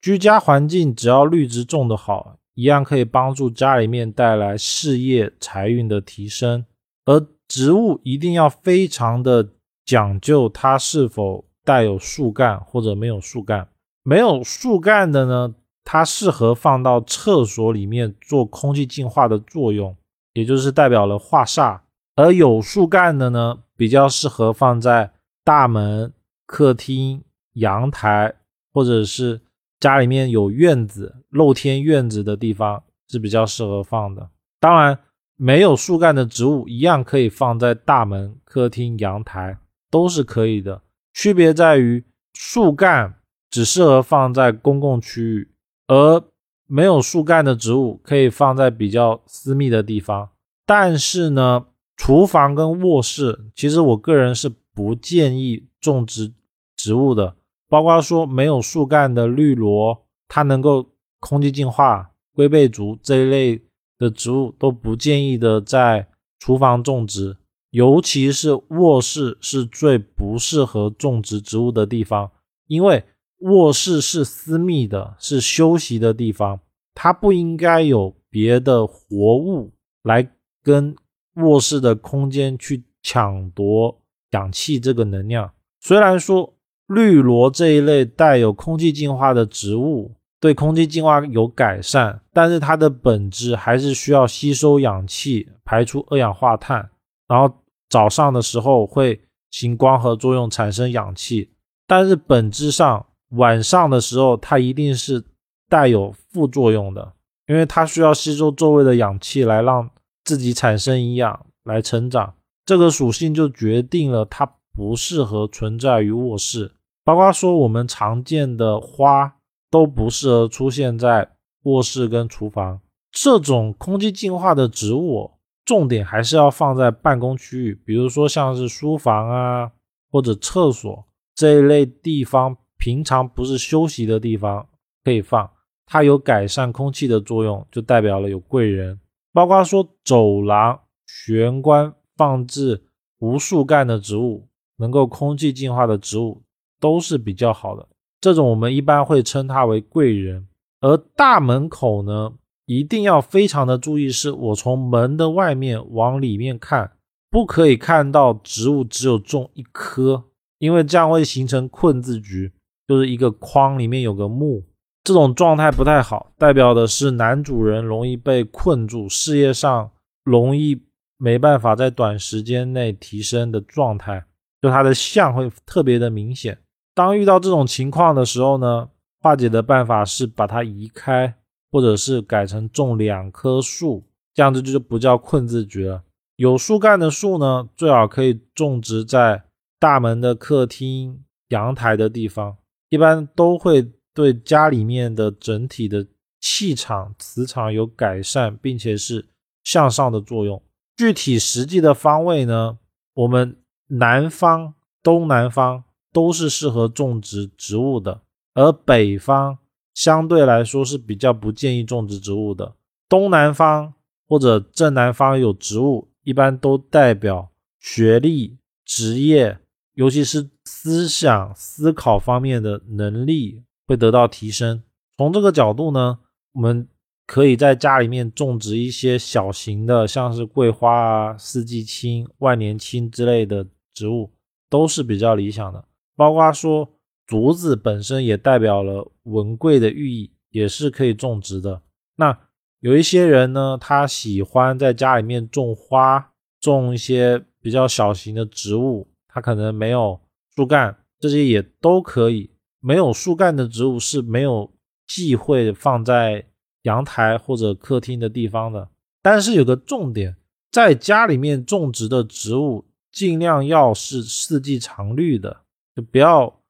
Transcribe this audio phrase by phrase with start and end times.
[0.00, 6.64] 居家环境只要绿植种得好，一样可以帮助家里面带来事业财运的提升。
[7.04, 9.50] 而植物一定要非常的
[9.84, 13.68] 讲究它是否带有树干或者没有树干。
[14.02, 19.94] 没有树干的呢，它适合放到厕所里面做空气净化的作用，
[20.32, 21.80] 也就是代表了化煞。
[22.16, 25.12] 而有树干的呢，比较适合放在
[25.44, 26.14] 大门、
[26.46, 27.22] 客厅、
[27.52, 28.36] 阳台
[28.72, 29.42] 或者是。
[29.80, 34.28] 家里面有院子、露天院子的地方是比较适合放的。
[34.60, 34.98] 当然，
[35.36, 39.58] 没有树干的植物一样可以放在大门、客厅、阳台，
[39.90, 40.82] 都是可以的。
[41.14, 42.04] 区别在于，
[42.34, 43.14] 树干
[43.50, 45.50] 只适合放在公共区域，
[45.88, 46.22] 而
[46.66, 50.28] 没有树干的植物可以放在比较私密的地方。
[50.66, 51.64] 但是呢，
[51.96, 56.32] 厨房跟卧室，其实我个人是不建议种植
[56.76, 57.34] 植物的。
[57.70, 60.84] 包括说没有树干的绿萝，它能够
[61.20, 63.62] 空气净化；龟背竹这一类
[63.96, 66.08] 的植物都不建议的在
[66.40, 67.36] 厨房种植，
[67.70, 72.32] 尤其是卧室是最不适合种植植物的地方，
[72.66, 73.04] 因为
[73.38, 76.58] 卧室是私密的，是休息的地方，
[76.92, 80.28] 它不应该有别的活物来
[80.64, 80.96] 跟
[81.36, 85.52] 卧室的空间去抢夺氧气这个能量。
[85.80, 86.52] 虽然说。
[86.92, 90.10] 绿萝这一类带有空气净化的植物，
[90.40, 96.90] 对空气净化有改善，但是它的本质还是需要吸收氧气，排出二氧化碳，
[97.28, 97.54] 然后
[97.88, 99.20] 早上的时候会
[99.52, 101.52] 行光合作用产生氧气，
[101.86, 105.22] 但是本质上晚上的时候它一定是
[105.68, 107.12] 带有副作用的，
[107.46, 109.88] 因为它需要吸收周围的氧气来让
[110.24, 112.34] 自己产生营养来成长，
[112.66, 116.72] 这个属性就决定了它不适合存在于卧室。
[117.10, 119.34] 包括说，我们常见的花
[119.68, 121.28] 都不适合出现在
[121.64, 122.80] 卧室跟厨房
[123.10, 125.32] 这种空气净化的植物，
[125.64, 129.72] 重点还是要放在办公区域，比如说像是书房啊
[130.12, 131.04] 或者厕所
[131.34, 134.68] 这一类地方，平常不是休息的地方
[135.02, 135.50] 可以放，
[135.86, 139.00] 它有改善空气的作用，就代表了有贵人。
[139.32, 140.78] 包括说走廊
[141.08, 142.84] 玄关放置
[143.18, 146.44] 无树干的植物，能够空气净化的植物。
[146.80, 147.86] 都是比较好的，
[148.20, 150.48] 这种我们一般会称它为贵人。
[150.80, 152.32] 而大门口呢，
[152.64, 156.92] 一定要非常的注意，是我从门的外面往里面看，
[157.30, 160.24] 不可以看到植物只有种一棵，
[160.58, 162.52] 因为这样会形成困字局，
[162.88, 164.64] 就是一个框里面有个木，
[165.04, 169.90] 这种状态不太好，代表的是男主人容易被困住，事业上
[170.24, 170.80] 容易
[171.18, 174.24] 没办法在短时间内提升的状态，
[174.62, 176.56] 就他的相会特别的明显。
[177.00, 178.90] 当遇到这种情况的时候呢，
[179.22, 181.34] 化解的办法是把它移开，
[181.72, 186.02] 或者是改成种两棵树，这样子就不叫困字诀了。
[186.36, 189.44] 有树干的树呢，最好可以种植在
[189.78, 192.58] 大门的客厅、阳台的地方，
[192.90, 196.06] 一般都会对家里面的整体的
[196.38, 199.26] 气场、磁场有改善，并且是
[199.64, 200.62] 向上的作用。
[200.98, 202.76] 具体实际的方位呢，
[203.14, 203.56] 我们
[203.86, 205.84] 南方、东南方。
[206.12, 208.20] 都是适合种植植物的，
[208.54, 209.58] 而北方
[209.94, 212.74] 相对来说是比较不建议种植植物的。
[213.08, 213.94] 东南方
[214.28, 219.58] 或者正南方有植物，一般都代表学历、职业，
[219.94, 224.82] 尤其是思想、思考方面的能力会得到提升。
[225.16, 226.18] 从这个角度呢，
[226.52, 226.88] 我们
[227.26, 234.30] 可以在家里面种植一些小型的，像是桂花啊、四季青、万年青之类的植物，
[234.68, 235.84] 都是比较理想的。
[236.20, 236.86] 包括说
[237.26, 241.80] 竹子本身也代表了文贵的寓意，也是可以种植的。
[242.16, 242.38] 那
[242.80, 250.20] 有一些人呢，他喜欢在家里面种花，种一些比较小型的植物，他可能没有
[250.54, 252.50] 树干，这些也都可以。
[252.80, 254.70] 没有树干的植物是没有
[255.06, 256.44] 忌讳放在
[256.82, 258.90] 阳台或者客厅的地方的。
[259.22, 260.36] 但是有个重点，
[260.70, 265.62] 在家里面种植的植物，尽量要是四季常绿的。
[266.00, 266.60] 不要，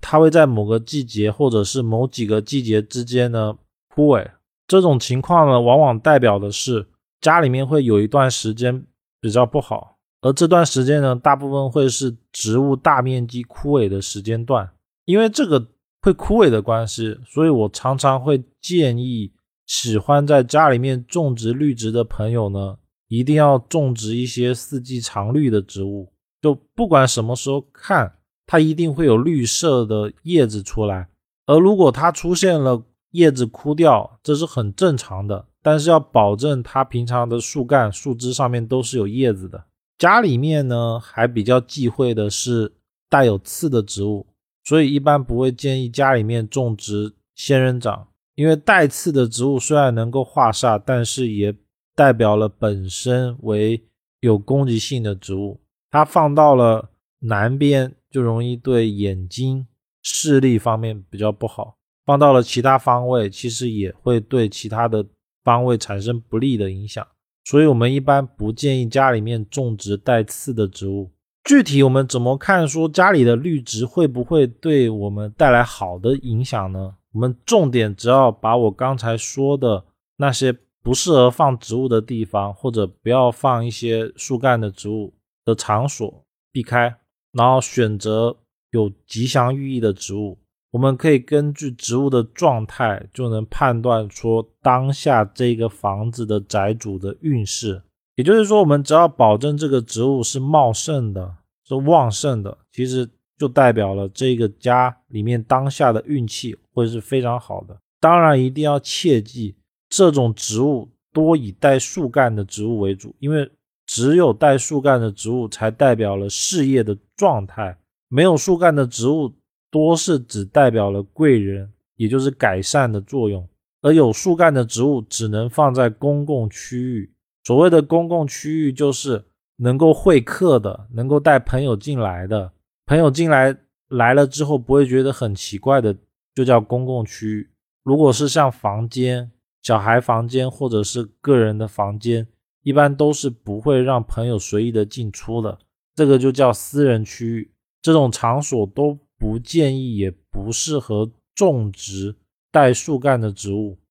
[0.00, 3.56] 它会在某个季节或者是某几个季节之间呢
[3.88, 4.30] 枯萎。
[4.68, 6.86] 这种情况呢，往往代表的是
[7.20, 8.84] 家里面会有一段时间
[9.20, 14.68] 比较不好，而这段时间呢，大部分会是植物大面积枯萎的时间段。
[15.04, 15.64] 因为这个
[16.02, 19.32] 会枯萎的关系，所以我常常会建议
[19.66, 26.12] 喜欢在家里面种植绿植的朋友呢，一定要种植一些四季常绿的植物，
[26.42, 28.12] 就不管什么时候看。
[28.46, 31.08] 它一定会有绿色的叶子出来，
[31.46, 35.46] 而如果它出现了叶子枯掉，这是很正常的。
[35.62, 39.64] 但是要保证它平常的树干、树枝上面都是有叶子的。
[39.98, 42.72] 家里面呢还比较忌讳的是
[43.10, 44.26] 带有刺的植物，
[44.62, 48.06] 所以一般不会建议家里面种植仙人掌，
[48.36, 51.52] 因为带刺的植物虽然能够化煞，但是也
[51.96, 53.82] 代表了本身为
[54.20, 55.58] 有攻击性的植物。
[55.90, 59.66] 它放到了南边就容易对眼睛
[60.02, 65.06] 视力方面比较不好，放到了其他方位其实也会对其他的
[65.44, 67.06] 方位产生不利的影响。
[67.44, 71.12] 所以，我们一般不建议家里面种植带刺的植物。
[71.44, 76.96] 具体我们怎么看，说家里的绿植会不会对我们带来好的影响呢？
[77.12, 79.84] 我们重点只要把我刚才说的
[80.16, 80.52] 那些
[80.82, 85.14] 不适合放植物的地方，或者不要放一些树干的植物
[85.44, 86.96] 的场所避开，
[87.36, 88.36] 然后选择
[88.70, 90.38] 有吉祥寓意的植物。
[90.72, 97.82] 我们可以根据植物的状态，就能判断出当下这个房子的宅主的运势。
[98.16, 101.36] 也就是说，我们只要保证这个植物是茂盛的、
[101.66, 107.78] 是旺盛的，其实就代表了这个家里面当下的运气会是非常好的。
[108.00, 109.54] 当然，一定要切记，
[109.88, 113.50] 这种植物多以带树干的植物为主，因为
[113.86, 117.78] 只有带树干的植物才代表了事业的状态，
[118.08, 119.32] 没有树干的植物。
[119.68, 123.46] 多是只代表了贵人，也就是改善的作用，
[123.82, 127.12] 而有树干的植物只能放在公共区域。
[127.44, 129.22] 所谓的公共区域，就是
[129.56, 132.52] 能够会客的，能够带朋友进来的，
[132.86, 133.54] 朋友进来
[133.88, 135.94] 来了之后不会觉得很奇怪的，
[136.34, 137.50] 就叫公共区域。
[137.82, 139.30] 如果是像房间、
[139.62, 142.26] 小孩房间或者是个人的房间，
[142.66, 145.56] 一般都是不会让朋友随意的进出的，
[145.94, 147.52] 这个就叫私人区域。
[147.80, 148.98] 这种场所都。
[149.18, 152.16] 不建议，也不适合种植
[152.52, 153.78] 带树干的植物。